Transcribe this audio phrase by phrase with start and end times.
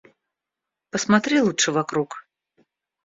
[0.89, 2.27] Посмотри лучше вокруг.